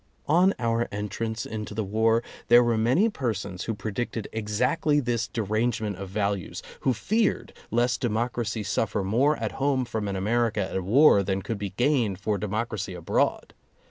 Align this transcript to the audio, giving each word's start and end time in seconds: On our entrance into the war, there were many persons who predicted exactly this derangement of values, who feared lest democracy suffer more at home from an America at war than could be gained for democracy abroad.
On 0.27 0.55
our 0.57 0.87
entrance 0.91 1.45
into 1.45 1.75
the 1.75 1.83
war, 1.83 2.23
there 2.47 2.63
were 2.63 2.75
many 2.75 3.07
persons 3.07 3.65
who 3.65 3.75
predicted 3.75 4.27
exactly 4.33 4.99
this 4.99 5.27
derangement 5.27 5.95
of 5.97 6.09
values, 6.09 6.63
who 6.79 6.91
feared 6.91 7.53
lest 7.69 8.01
democracy 8.01 8.63
suffer 8.63 9.03
more 9.03 9.37
at 9.37 9.51
home 9.61 9.85
from 9.85 10.07
an 10.07 10.15
America 10.15 10.67
at 10.67 10.83
war 10.83 11.21
than 11.21 11.43
could 11.43 11.59
be 11.59 11.69
gained 11.77 12.19
for 12.19 12.39
democracy 12.39 12.95
abroad. 12.95 13.53